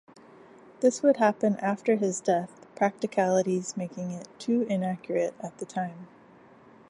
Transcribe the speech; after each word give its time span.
This 0.79 1.03
would 1.03 1.17
happen 1.17 1.57
after 1.57 1.95
his 1.95 2.21
death, 2.21 2.65
practicalities 2.75 3.77
making 3.77 4.09
it 4.09 4.27
too 4.39 4.63
inaccurate 4.63 5.35
at 5.43 5.55
the 5.59 5.65
time. 5.67 6.07